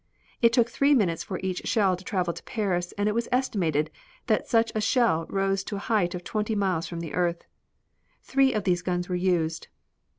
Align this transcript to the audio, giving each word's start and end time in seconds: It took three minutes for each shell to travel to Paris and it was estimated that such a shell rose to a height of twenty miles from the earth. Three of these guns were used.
It 0.41 0.51
took 0.51 0.67
three 0.67 0.95
minutes 0.95 1.23
for 1.23 1.37
each 1.43 1.61
shell 1.67 1.95
to 1.95 2.03
travel 2.03 2.33
to 2.33 2.41
Paris 2.41 2.91
and 2.97 3.07
it 3.07 3.13
was 3.13 3.29
estimated 3.31 3.91
that 4.25 4.47
such 4.47 4.71
a 4.73 4.81
shell 4.81 5.27
rose 5.29 5.63
to 5.65 5.75
a 5.75 5.85
height 5.93 6.15
of 6.15 6.23
twenty 6.23 6.55
miles 6.55 6.87
from 6.87 7.01
the 7.01 7.13
earth. 7.13 7.45
Three 8.23 8.51
of 8.51 8.63
these 8.63 8.81
guns 8.81 9.09
were 9.09 9.15
used. 9.15 9.67